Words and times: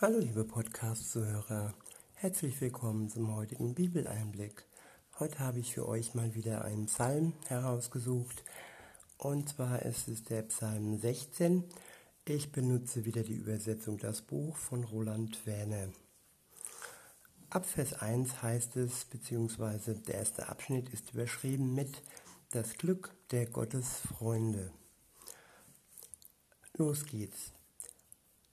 Hallo 0.00 0.20
liebe 0.20 0.44
Podcast-Zuhörer, 0.44 1.74
herzlich 2.14 2.60
willkommen 2.60 3.08
zum 3.08 3.34
heutigen 3.34 3.74
Bibeleinblick. 3.74 4.64
Heute 5.18 5.40
habe 5.40 5.58
ich 5.58 5.74
für 5.74 5.88
euch 5.88 6.14
mal 6.14 6.36
wieder 6.36 6.64
einen 6.64 6.86
Psalm 6.86 7.32
herausgesucht 7.48 8.44
und 9.16 9.48
zwar 9.48 9.82
ist 9.82 10.06
es 10.06 10.22
der 10.22 10.42
Psalm 10.42 11.00
16. 11.00 11.64
Ich 12.26 12.52
benutze 12.52 13.06
wieder 13.06 13.24
die 13.24 13.34
Übersetzung 13.34 13.98
Das 13.98 14.22
Buch 14.22 14.56
von 14.56 14.84
Roland 14.84 15.44
Werner. 15.46 15.88
Ab 17.50 17.66
Vers 17.66 17.94
1 17.94 18.40
heißt 18.40 18.76
es, 18.76 19.04
beziehungsweise 19.04 19.96
der 19.96 20.14
erste 20.14 20.48
Abschnitt 20.48 20.90
ist 20.90 21.12
überschrieben 21.12 21.74
mit 21.74 22.04
Das 22.52 22.74
Glück 22.74 23.10
der 23.32 23.46
Gottesfreunde. 23.46 24.70
Los 26.76 27.04
geht's. 27.04 27.57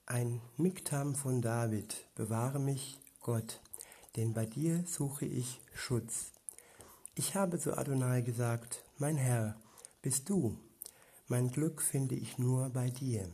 Ein 0.07 0.39
Miktam 0.55 1.15
von 1.15 1.41
David, 1.41 1.95
bewahre 2.13 2.59
mich, 2.59 2.99
Gott, 3.21 3.59
denn 4.15 4.35
bei 4.35 4.45
dir 4.45 4.83
suche 4.85 5.25
ich 5.25 5.59
Schutz. 5.73 6.31
Ich 7.15 7.33
habe 7.33 7.57
zu 7.57 7.75
Adonai 7.75 8.21
gesagt, 8.21 8.83
mein 8.99 9.17
Herr, 9.17 9.55
bist 10.03 10.29
du, 10.29 10.59
mein 11.27 11.49
Glück 11.49 11.81
finde 11.81 12.13
ich 12.13 12.37
nur 12.37 12.69
bei 12.69 12.91
dir. 12.91 13.27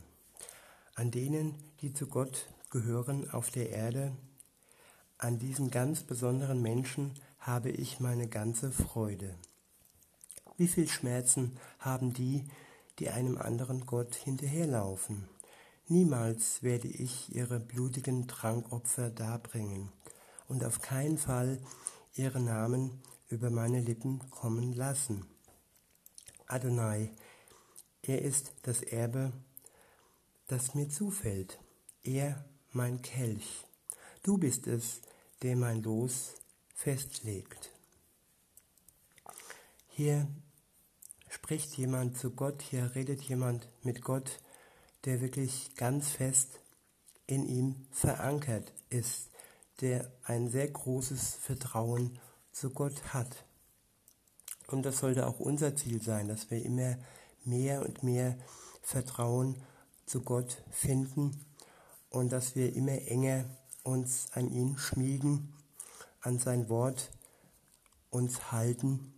An 0.94 1.10
denen, 1.10 1.56
die 1.82 1.92
zu 1.92 2.06
Gott 2.06 2.48
gehören 2.70 3.30
auf 3.30 3.50
der 3.50 3.68
Erde, 3.68 4.16
an 5.18 5.38
diesen 5.38 5.70
ganz 5.70 6.02
besonderen 6.02 6.62
Menschen 6.62 7.12
habe 7.38 7.68
ich 7.68 8.00
meine 8.00 8.28
ganze 8.28 8.72
Freude. 8.72 9.34
Wie 10.56 10.68
viel 10.68 10.88
Schmerzen 10.88 11.58
haben 11.78 12.14
die, 12.14 12.46
die 12.98 13.10
einem 13.10 13.36
anderen 13.36 13.84
Gott 13.84 14.14
hinterherlaufen? 14.14 15.28
Niemals 15.92 16.62
werde 16.62 16.88
ich 16.88 17.34
ihre 17.34 17.60
blutigen 17.60 18.26
Trankopfer 18.26 19.10
darbringen 19.10 19.92
und 20.48 20.64
auf 20.64 20.80
keinen 20.80 21.18
Fall 21.18 21.60
ihre 22.14 22.40
Namen 22.40 23.02
über 23.28 23.50
meine 23.50 23.78
Lippen 23.78 24.18
kommen 24.30 24.72
lassen. 24.72 25.26
Adonai, 26.46 27.10
er 28.00 28.22
ist 28.22 28.54
das 28.62 28.80
Erbe, 28.80 29.34
das 30.46 30.74
mir 30.74 30.88
zufällt, 30.88 31.60
er 32.04 32.42
mein 32.70 33.02
Kelch. 33.02 33.66
Du 34.22 34.38
bist 34.38 34.68
es, 34.68 35.02
der 35.42 35.56
mein 35.56 35.82
Los 35.82 36.36
festlegt. 36.74 37.70
Hier 39.88 40.26
spricht 41.28 41.76
jemand 41.76 42.16
zu 42.16 42.30
Gott, 42.30 42.62
hier 42.62 42.94
redet 42.94 43.20
jemand 43.20 43.68
mit 43.82 44.00
Gott, 44.00 44.40
der 45.04 45.20
wirklich 45.20 45.74
ganz 45.76 46.10
fest 46.10 46.60
in 47.26 47.46
ihm 47.46 47.86
verankert 47.90 48.72
ist, 48.90 49.30
der 49.80 50.10
ein 50.24 50.48
sehr 50.48 50.68
großes 50.68 51.34
Vertrauen 51.34 52.18
zu 52.52 52.70
Gott 52.70 53.14
hat. 53.14 53.44
Und 54.66 54.84
das 54.84 54.98
sollte 54.98 55.26
auch 55.26 55.40
unser 55.40 55.74
Ziel 55.76 56.02
sein, 56.02 56.28
dass 56.28 56.50
wir 56.50 56.64
immer 56.64 56.96
mehr 57.44 57.82
und 57.82 58.02
mehr 58.02 58.36
Vertrauen 58.82 59.56
zu 60.06 60.22
Gott 60.22 60.62
finden 60.70 61.44
und 62.10 62.32
dass 62.32 62.54
wir 62.54 62.74
immer 62.74 63.00
enger 63.08 63.44
uns 63.82 64.28
an 64.32 64.50
ihn 64.50 64.78
schmiegen, 64.78 65.52
an 66.20 66.38
sein 66.38 66.68
Wort 66.68 67.10
uns 68.10 68.52
halten 68.52 69.12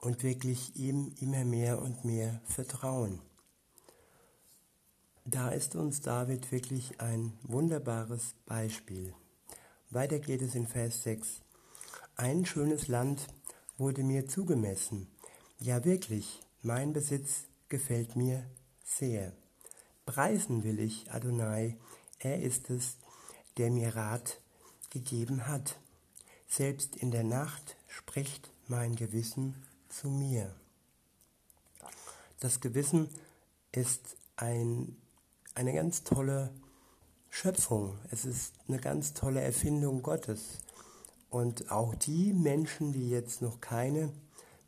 und 0.00 0.22
wirklich 0.22 0.76
ihm 0.76 1.14
immer 1.20 1.44
mehr 1.44 1.80
und 1.80 2.04
mehr 2.04 2.40
vertrauen. 2.44 3.20
Da 5.26 5.48
ist 5.48 5.74
uns 5.74 6.02
David 6.02 6.52
wirklich 6.52 7.00
ein 7.00 7.32
wunderbares 7.44 8.34
Beispiel. 8.44 9.14
Weiter 9.88 10.18
geht 10.18 10.42
es 10.42 10.54
in 10.54 10.66
Vers 10.66 11.02
6. 11.04 11.40
Ein 12.14 12.44
schönes 12.44 12.88
Land 12.88 13.26
wurde 13.78 14.02
mir 14.02 14.28
zugemessen. 14.28 15.08
Ja 15.58 15.82
wirklich, 15.86 16.42
mein 16.60 16.92
Besitz 16.92 17.44
gefällt 17.70 18.16
mir 18.16 18.44
sehr. 18.84 19.32
Preisen 20.04 20.62
will 20.62 20.78
ich 20.78 21.10
Adonai, 21.10 21.78
er 22.18 22.42
ist 22.42 22.68
es, 22.68 22.98
der 23.56 23.70
mir 23.70 23.96
Rat 23.96 24.42
gegeben 24.90 25.46
hat. 25.46 25.78
Selbst 26.48 26.96
in 26.96 27.10
der 27.10 27.24
Nacht 27.24 27.76
spricht 27.88 28.50
mein 28.68 28.94
Gewissen 28.94 29.54
zu 29.88 30.10
mir. 30.10 30.54
Das 32.40 32.60
Gewissen 32.60 33.08
ist 33.72 34.18
ein 34.36 34.98
eine 35.54 35.72
ganz 35.72 36.02
tolle 36.02 36.50
Schöpfung. 37.30 37.98
Es 38.10 38.24
ist 38.24 38.54
eine 38.68 38.78
ganz 38.78 39.14
tolle 39.14 39.40
Erfindung 39.40 40.02
Gottes. 40.02 40.58
Und 41.30 41.70
auch 41.70 41.94
die 41.94 42.32
Menschen, 42.32 42.92
die 42.92 43.08
jetzt 43.08 43.42
noch 43.42 43.60
keine 43.60 44.12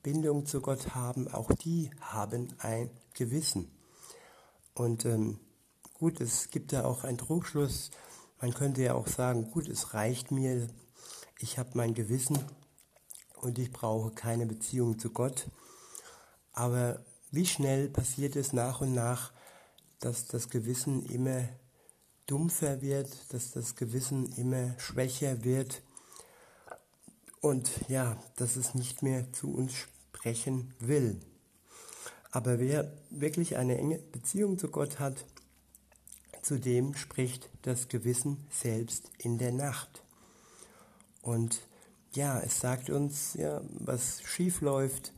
Bindung 0.02 0.46
zu 0.46 0.60
Gott 0.60 0.94
haben, 0.94 1.28
auch 1.28 1.50
die 1.52 1.90
haben 2.00 2.54
ein 2.58 2.90
Gewissen. 3.14 3.70
Und 4.74 5.04
ähm, 5.04 5.40
gut, 5.94 6.20
es 6.20 6.50
gibt 6.50 6.72
da 6.72 6.84
auch 6.84 7.04
einen 7.04 7.18
Trugschluss. 7.18 7.90
Man 8.40 8.52
könnte 8.52 8.82
ja 8.82 8.94
auch 8.94 9.06
sagen, 9.06 9.50
gut, 9.50 9.68
es 9.68 9.94
reicht 9.94 10.30
mir, 10.30 10.68
ich 11.38 11.58
habe 11.58 11.70
mein 11.74 11.94
Gewissen 11.94 12.38
und 13.40 13.58
ich 13.58 13.72
brauche 13.72 14.10
keine 14.10 14.46
Beziehung 14.46 14.98
zu 14.98 15.10
Gott. 15.10 15.48
Aber 16.52 17.00
wie 17.30 17.46
schnell 17.46 17.88
passiert 17.88 18.36
es 18.36 18.52
nach 18.52 18.80
und 18.80 18.94
nach, 18.94 19.32
dass 20.00 20.26
das 20.26 20.48
Gewissen 20.50 21.04
immer 21.06 21.48
dumpfer 22.26 22.82
wird, 22.82 23.32
dass 23.32 23.52
das 23.52 23.76
Gewissen 23.76 24.32
immer 24.32 24.78
schwächer 24.78 25.44
wird 25.44 25.82
und 27.40 27.70
ja, 27.88 28.20
dass 28.36 28.56
es 28.56 28.74
nicht 28.74 29.02
mehr 29.02 29.32
zu 29.32 29.52
uns 29.52 29.74
sprechen 29.74 30.74
will. 30.80 31.20
Aber 32.32 32.58
wer 32.58 32.92
wirklich 33.10 33.56
eine 33.56 33.78
enge 33.78 33.98
Beziehung 33.98 34.58
zu 34.58 34.68
Gott 34.68 34.98
hat, 34.98 35.24
zu 36.42 36.58
dem 36.58 36.94
spricht 36.94 37.48
das 37.62 37.88
Gewissen 37.88 38.46
selbst 38.50 39.10
in 39.18 39.38
der 39.38 39.52
Nacht. 39.52 40.02
Und 41.22 41.60
ja, 42.12 42.40
es 42.40 42.60
sagt 42.60 42.90
uns, 42.90 43.34
ja, 43.34 43.60
was 43.70 44.22
schief 44.22 44.60
läuft 44.60 45.12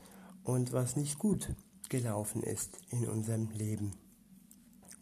und 0.44 0.72
was 0.72 0.96
nicht 0.96 1.18
gut 1.18 1.54
gelaufen 1.88 2.42
ist 2.42 2.78
in 2.90 3.08
unserem 3.08 3.50
Leben 3.50 3.92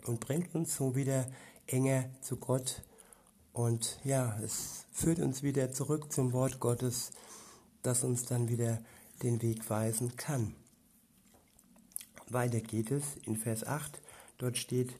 und 0.09 0.21
bringt 0.21 0.55
uns 0.55 0.77
so 0.77 0.95
wieder 0.95 1.27
enger 1.67 2.11
zu 2.21 2.37
Gott. 2.37 2.83
Und 3.53 3.99
ja, 4.05 4.39
es 4.45 4.85
führt 4.93 5.19
uns 5.19 5.43
wieder 5.43 5.73
zurück 5.73 6.13
zum 6.13 6.33
Wort 6.33 6.61
Gottes, 6.61 7.11
das 7.83 8.05
uns 8.05 8.25
dann 8.25 8.49
wieder 8.49 8.83
den 9.23 9.41
Weg 9.43 9.69
weisen 9.71 10.17
kann. 10.17 10.55
Weiter 12.29 12.61
geht 12.61 12.91
es 12.91 13.17
in 13.25 13.37
Vers 13.37 13.65
8. 13.65 14.01
Dort 14.39 14.59
steht, 14.59 14.99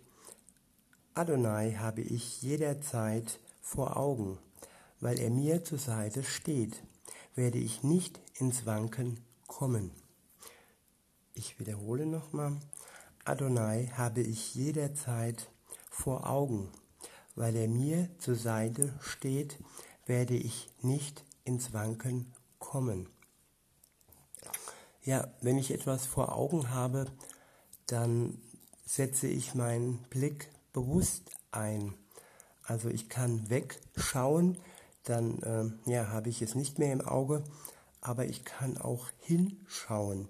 Adonai 1.15 1.73
habe 1.73 2.01
ich 2.03 2.43
jederzeit 2.43 3.41
vor 3.61 3.97
Augen, 3.97 4.39
weil 5.01 5.19
er 5.19 5.31
mir 5.31 5.65
zur 5.65 5.79
Seite 5.79 6.23
steht, 6.23 6.83
werde 7.35 7.59
ich 7.59 7.83
nicht 7.83 8.21
ins 8.35 8.65
Wanken 8.65 9.21
kommen. 9.47 9.91
Ich 11.35 11.59
wiederhole 11.59 12.07
nochmal, 12.07 12.57
Adonai 13.29 13.91
habe 13.97 14.21
ich 14.21 14.55
jederzeit 14.55 15.51
vor 15.91 16.29
Augen. 16.29 16.71
Weil 17.35 17.57
er 17.57 17.69
mir 17.69 18.09
zur 18.19 18.37
Seite 18.37 18.95
steht, 19.01 19.59
werde 20.07 20.35
ich 20.35 20.71
nicht 20.81 21.25
ins 21.45 21.73
Wanken 21.73 22.33
kommen. 22.59 23.09
Ja, 25.03 25.29
wenn 25.41 25.59
ich 25.59 25.71
etwas 25.71 26.07
vor 26.07 26.35
Augen 26.35 26.71
habe, 26.71 27.07
dann 27.87 28.39
setze 28.85 29.27
ich 29.27 29.55
meinen 29.55 30.03
Blick 30.11 30.49
bewusst 30.73 31.31
ein. 31.51 31.95
Also 32.63 32.89
ich 32.89 33.09
kann 33.09 33.51
wegschauen, 33.51 34.59
dann 35.05 35.43
äh, 35.43 35.91
ja, 35.91 36.09
habe 36.09 36.29
ich 36.29 36.43
es 36.43 36.55
nicht 36.55 36.79
mehr 36.79 36.93
im 36.93 37.01
Auge, 37.01 37.45
aber 38.01 38.27
ich 38.27 38.45
kann 38.45 38.79
auch 38.79 39.09
hinschauen. 39.21 40.29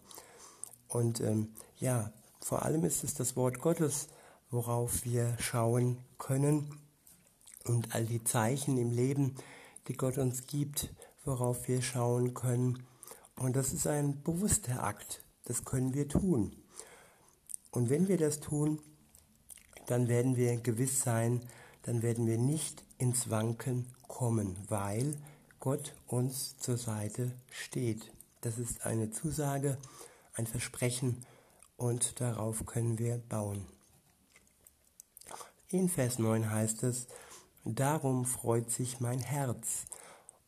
Und 0.89 1.21
ähm, 1.21 1.55
ja, 1.79 2.13
vor 2.47 2.65
allem 2.65 2.85
ist 2.85 3.03
es 3.03 3.13
das 3.15 3.35
Wort 3.35 3.59
Gottes, 3.59 4.07
worauf 4.53 5.05
wir 5.05 5.37
schauen 5.41 5.99
können 6.17 6.79
und 7.65 7.93
all 7.93 8.05
die 8.05 8.23
Zeichen 8.23 8.79
im 8.79 8.93
Leben, 8.93 9.35
die 9.89 9.95
Gott 9.95 10.17
uns 10.17 10.47
gibt, 10.47 10.95
worauf 11.25 11.67
wir 11.67 11.83
schauen 11.83 12.35
können. 12.35 12.87
Und 13.35 13.57
das 13.57 13.73
ist 13.73 13.89
ein 13.89 14.23
bewusster 14.23 14.85
Akt, 14.85 15.25
das 15.47 15.65
können 15.65 15.93
wir 15.93 16.09
tun. 16.09 16.55
Und 17.73 17.91
wenn 17.91 18.07
wir 18.07 18.17
das 18.17 18.39
tun, 18.39 18.81
dann 19.87 20.07
werden 20.07 20.37
wir 20.37 20.57
gewiss 20.59 21.01
sein, 21.01 21.41
dann 21.83 22.03
werden 22.03 22.29
wir 22.29 22.39
nicht 22.39 22.85
ins 22.97 23.29
Wanken 23.29 23.87
kommen, 24.07 24.57
weil 24.69 25.17
Gott 25.59 25.97
uns 26.07 26.57
zur 26.59 26.77
Seite 26.77 27.33
steht. 27.51 28.13
Das 28.43 28.57
ist 28.59 28.87
eine 28.87 29.11
Zusage, 29.11 29.79
ein 30.35 30.47
Versprechen 30.47 31.27
und 31.77 32.21
darauf 32.21 32.65
können 32.67 32.99
wir 32.99 33.19
bauen. 33.19 33.67
In 35.69 35.89
Vers 35.89 36.19
9 36.19 36.51
heißt 36.51 36.85
es, 36.85 37.07
darum 37.65 38.25
freut 38.25 38.71
sich 38.71 39.01
mein 39.01 39.19
Herz 39.19 39.85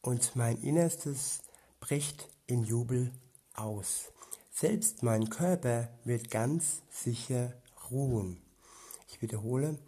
und 0.01 0.37
mein 0.37 0.63
Innerstes 0.63 1.41
bricht 1.81 2.29
in 2.47 2.65
Jubel 2.65 3.13
aus. 3.55 4.13
Selbst 4.53 5.03
mein 5.03 5.29
Körper 5.29 5.89
wird 6.05 6.31
ganz 6.31 6.83
sicher 6.91 7.53
ruhen. 7.91 8.41
Ich 9.09 9.23
wiederhole, 9.23 9.79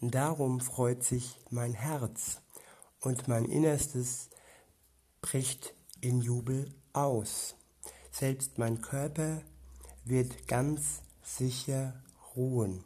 darum 0.00 0.60
freut 0.60 1.04
sich 1.04 1.36
mein 1.50 1.74
Herz 1.74 2.40
und 3.00 3.28
mein 3.28 3.44
Innerstes 3.44 4.28
bricht 5.20 5.74
in 6.00 6.20
Jubel 6.20 6.72
aus. 6.92 7.54
Selbst 8.10 8.58
mein 8.58 8.80
Körper 8.80 9.42
wird 10.10 10.48
ganz 10.48 11.02
sicher 11.22 11.94
ruhen. 12.36 12.84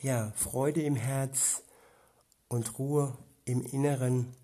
Ja, 0.00 0.32
Freude 0.36 0.82
im 0.82 0.96
Herz 0.96 1.62
und 2.48 2.78
Ruhe 2.78 3.18
im 3.44 3.62
Inneren 3.62 4.34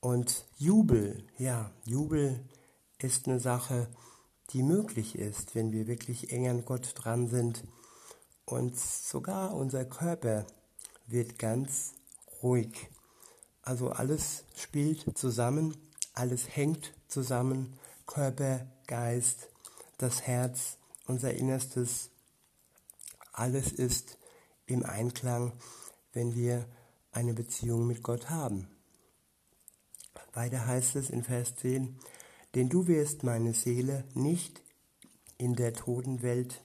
und 0.00 0.44
Jubel. 0.58 1.24
Ja, 1.38 1.70
Jubel 1.84 2.44
ist 2.98 3.26
eine 3.26 3.40
Sache, 3.40 3.88
die 4.50 4.62
möglich 4.62 5.16
ist, 5.16 5.54
wenn 5.54 5.72
wir 5.72 5.86
wirklich 5.86 6.30
eng 6.30 6.48
an 6.48 6.64
Gott 6.64 6.92
dran 6.94 7.28
sind. 7.28 7.64
Und 8.44 8.78
sogar 8.78 9.54
unser 9.54 9.84
Körper 9.84 10.46
wird 11.06 11.38
ganz 11.38 11.94
ruhig. 12.42 12.90
Also 13.62 13.90
alles 13.90 14.44
spielt 14.54 15.16
zusammen, 15.16 15.76
alles 16.12 16.54
hängt 16.54 16.92
zusammen, 17.08 17.78
Körper, 18.06 18.66
Geist, 18.86 19.48
das 20.02 20.22
Herz, 20.22 20.78
unser 21.06 21.32
Innerstes, 21.34 22.10
alles 23.32 23.72
ist 23.72 24.18
im 24.66 24.84
Einklang, 24.84 25.52
wenn 26.12 26.34
wir 26.34 26.66
eine 27.12 27.34
Beziehung 27.34 27.86
mit 27.86 28.02
Gott 28.02 28.28
haben. 28.28 28.68
Weiter 30.32 30.66
heißt 30.66 30.96
es 30.96 31.10
in 31.10 31.22
Vers 31.22 31.54
10, 31.56 31.98
denn 32.54 32.68
du 32.68 32.88
wirst 32.88 33.22
meine 33.22 33.54
Seele 33.54 34.04
nicht 34.14 34.62
in 35.38 35.54
der 35.54 35.72
Totenwelt, 35.72 36.62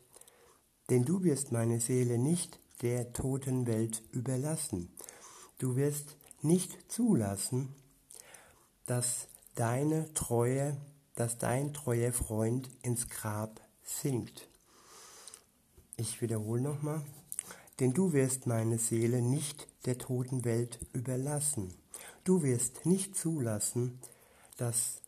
denn 0.90 1.06
du 1.06 1.24
wirst 1.24 1.52
meine 1.52 1.80
Seele 1.80 2.18
nicht 2.18 2.60
der 2.82 3.14
Totenwelt 3.14 4.02
überlassen. 4.12 4.94
Du 5.58 5.76
wirst 5.76 6.16
nicht 6.42 6.92
zulassen, 6.92 7.74
dass 8.86 9.28
deine 9.56 10.14
Treue, 10.14 10.78
dass 11.18 11.40
dein 11.40 11.74
treuer 11.74 12.14
Freund 12.14 12.70
ins 12.84 13.10
Grab 13.10 13.60
sinkt. 13.84 14.48
Ich 15.96 16.22
wiederhole 16.22 16.62
nochmal, 16.62 17.04
denn 17.80 17.92
du 17.92 18.14
wirst 18.14 18.46
meine 18.46 18.78
Seele 18.78 19.24
nicht 19.24 19.68
der 19.86 19.98
Totenwelt 19.98 20.80
überlassen. 20.94 21.74
Du 22.24 22.44
wirst 22.44 22.86
nicht 22.86 23.16
zulassen, 23.16 24.00
dass 24.58 25.02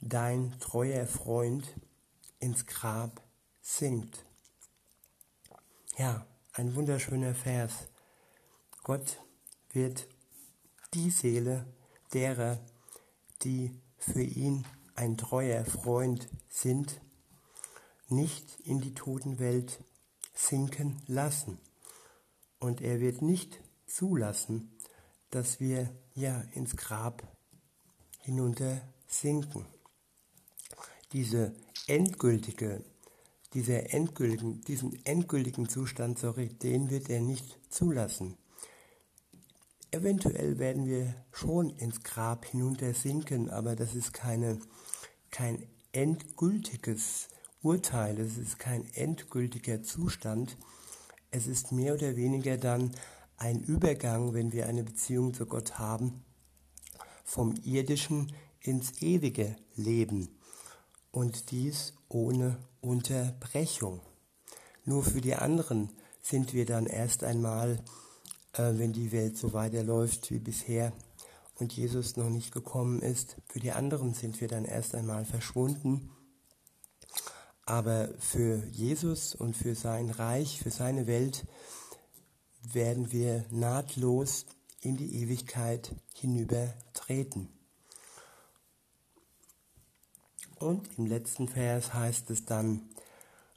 dein 0.00 0.58
treuer 0.58 1.06
Freund 1.06 1.72
ins 2.40 2.66
Grab 2.66 3.22
sinkt. 3.60 4.26
Ja, 5.96 6.26
ein 6.54 6.74
wunderschöner 6.74 7.36
Vers. 7.36 7.86
Gott 8.82 9.22
wird 9.70 10.08
die 10.92 11.10
Seele 11.10 11.66
derer, 12.12 12.58
die 13.44 13.80
für 13.96 14.22
ihn 14.22 14.64
ein 14.94 15.16
treuer 15.16 15.64
Freund 15.64 16.28
sind, 16.48 17.00
nicht 18.08 18.60
in 18.60 18.80
die 18.80 18.94
Totenwelt 18.94 19.82
sinken 20.34 21.00
lassen. 21.06 21.58
Und 22.58 22.80
er 22.80 23.00
wird 23.00 23.22
nicht 23.22 23.60
zulassen, 23.86 24.76
dass 25.30 25.60
wir 25.60 25.90
ja 26.14 26.42
ins 26.54 26.76
Grab 26.76 27.22
hinunter 28.20 28.80
sinken 29.06 29.66
diese 31.12 31.52
endgültige, 31.86 32.82
dieser 33.54 33.92
endgültigen, 33.92 34.62
diesen 34.62 35.04
endgültigen 35.04 35.68
Zustand, 35.68 36.18
sorry, 36.18 36.48
den 36.48 36.90
wird 36.90 37.10
er 37.10 37.20
nicht 37.20 37.58
zulassen. 37.68 38.36
Eventuell 39.94 40.58
werden 40.58 40.86
wir 40.86 41.14
schon 41.32 41.68
ins 41.68 42.02
Grab 42.02 42.46
hinunter 42.46 42.94
sinken, 42.94 43.50
aber 43.50 43.76
das 43.76 43.94
ist 43.94 44.14
keine, 44.14 44.58
kein 45.30 45.66
endgültiges 45.92 47.28
Urteil, 47.60 48.18
es 48.18 48.38
ist 48.38 48.58
kein 48.58 48.86
endgültiger 48.94 49.82
Zustand. 49.82 50.56
Es 51.30 51.46
ist 51.46 51.72
mehr 51.72 51.92
oder 51.92 52.16
weniger 52.16 52.56
dann 52.56 52.92
ein 53.36 53.60
Übergang, 53.60 54.32
wenn 54.32 54.50
wir 54.52 54.66
eine 54.66 54.82
Beziehung 54.82 55.34
zu 55.34 55.44
Gott 55.44 55.78
haben, 55.78 56.24
vom 57.22 57.54
irdischen 57.62 58.32
ins 58.60 59.02
ewige 59.02 59.56
Leben 59.74 60.30
und 61.10 61.50
dies 61.50 61.92
ohne 62.08 62.56
Unterbrechung. 62.80 64.00
Nur 64.86 65.04
für 65.04 65.20
die 65.20 65.34
anderen 65.34 65.90
sind 66.22 66.54
wir 66.54 66.64
dann 66.64 66.86
erst 66.86 67.24
einmal, 67.24 67.84
wenn 68.54 68.92
die 68.92 69.12
Welt 69.12 69.36
so 69.36 69.52
weiterläuft 69.52 70.30
wie 70.30 70.38
bisher 70.38 70.92
und 71.56 71.72
Jesus 71.72 72.16
noch 72.16 72.28
nicht 72.28 72.52
gekommen 72.52 73.00
ist, 73.00 73.36
für 73.48 73.60
die 73.60 73.72
anderen 73.72 74.14
sind 74.14 74.40
wir 74.40 74.48
dann 74.48 74.64
erst 74.64 74.94
einmal 74.94 75.24
verschwunden. 75.24 76.10
Aber 77.64 78.08
für 78.18 78.66
Jesus 78.66 79.34
und 79.34 79.56
für 79.56 79.74
sein 79.74 80.10
Reich, 80.10 80.58
für 80.60 80.70
seine 80.70 81.06
Welt 81.06 81.46
werden 82.62 83.12
wir 83.12 83.44
nahtlos 83.50 84.46
in 84.80 84.96
die 84.96 85.22
Ewigkeit 85.22 85.94
hinübertreten. 86.14 87.48
Und 90.58 90.88
im 90.98 91.06
letzten 91.06 91.48
Vers 91.48 91.94
heißt 91.94 92.30
es 92.30 92.44
dann, 92.44 92.82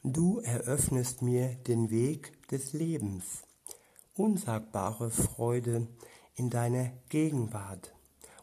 Du 0.04 0.40
eröffnest 0.40 1.24
mir 1.24 1.56
den 1.68 1.90
Weg 1.90 2.48
des 2.50 2.74
Lebens, 2.74 3.42
unsagbare 4.18 5.12
Freude 5.12 5.88
in 6.36 6.50
deiner 6.50 6.92
Gegenwart. 7.10 7.94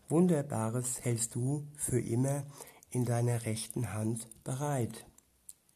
Wunderbares 0.08 1.02
hältst 1.02 1.34
du 1.34 1.66
für 1.76 2.00
immer 2.00 2.44
in 2.90 3.06
deiner 3.06 3.46
rechten 3.46 3.94
Hand 3.94 4.28
bereit. 4.44 5.06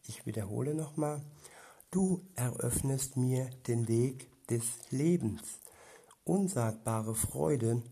Ich 0.06 0.26
wiederhole 0.26 0.74
nochmal, 0.74 1.22
du 1.90 2.20
eröffnest 2.34 3.16
mir 3.16 3.48
den 3.66 3.88
Weg 3.88 4.28
des 4.48 4.64
Lebens, 4.90 5.60
unsagbare 6.24 7.14
Freude 7.14 7.82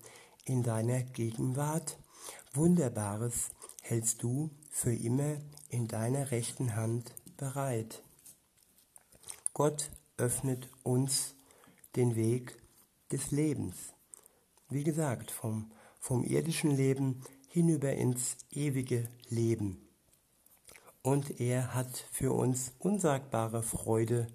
in 0.45 0.63
deiner 0.63 1.03
Gegenwart. 1.03 1.99
Wunderbares 2.53 3.51
hältst 3.81 4.23
du 4.23 4.51
für 4.69 4.95
immer 4.95 5.39
in 5.71 5.89
deiner 5.89 6.31
rechten 6.31 6.77
Hand 6.77 7.15
bereit. 7.39 8.03
Gott 9.55 9.91
öffnet 10.19 10.69
uns 10.83 11.35
den 11.97 12.17
Weg 12.17 12.57
des 13.13 13.31
Lebens. 13.31 13.95
Wie 14.69 14.85
gesagt, 14.85 15.31
vom, 15.31 15.71
vom 16.01 16.25
irdischen 16.25 16.71
Leben 16.71 17.23
hinüber 17.49 17.93
ins 17.93 18.37
ewige 18.51 19.09
Leben. 19.29 19.89
Und 21.03 21.41
er 21.41 21.75
hat 21.75 22.07
für 22.11 22.33
uns 22.33 22.73
unsagbare 22.79 23.63
Freude 23.63 24.27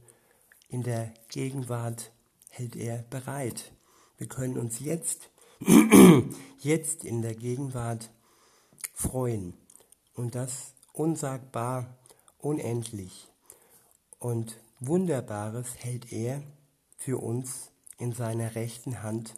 in 0.68 0.84
der 0.84 1.14
Gegenwart, 1.30 2.12
hält 2.50 2.76
er 2.76 3.00
bereit. 3.10 3.74
Wir 4.18 4.28
können 4.28 4.58
uns 4.58 4.80
jetzt, 4.80 5.32
jetzt 6.60 7.04
in 7.04 7.22
der 7.22 7.36
Gegenwart 7.36 8.12
freuen 8.94 9.54
und 10.14 10.36
das 10.36 10.74
unsagbar, 10.94 11.98
unendlich 12.38 13.28
und 14.20 14.60
Wunderbares 14.80 15.76
hält 15.78 16.12
er 16.12 16.44
für 17.00 17.18
uns 17.18 17.72
in 17.98 18.14
seiner 18.14 18.56
rechten 18.56 19.02
Hand 19.02 19.36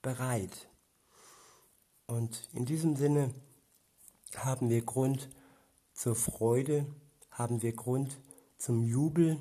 bereit. 0.00 0.68
Und 2.06 2.48
in 2.52 2.64
diesem 2.64 2.96
Sinne 2.96 3.34
haben 4.36 4.70
wir 4.70 4.82
Grund 4.82 5.28
zur 5.92 6.16
Freude, 6.16 6.86
haben 7.30 7.62
wir 7.62 7.72
Grund 7.72 8.18
zum 8.58 8.82
Jubel 8.82 9.40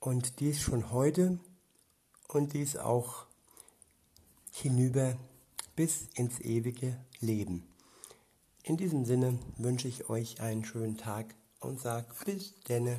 und 0.00 0.40
dies 0.40 0.60
schon 0.60 0.92
heute 0.92 1.38
und 2.28 2.52
dies 2.52 2.76
auch 2.76 3.26
hinüber 4.52 5.16
bis 5.74 6.08
ins 6.14 6.40
ewige 6.40 6.96
Leben. 7.20 7.66
In 8.62 8.76
diesem 8.76 9.04
Sinne 9.04 9.38
wünsche 9.58 9.88
ich 9.88 10.08
euch 10.08 10.40
einen 10.40 10.64
schönen 10.64 10.96
Tag 10.96 11.34
und 11.60 11.80
sage 11.80 12.06
bis 12.24 12.54
denne. 12.68 12.98